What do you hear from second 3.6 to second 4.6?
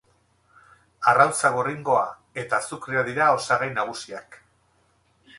nagusiak.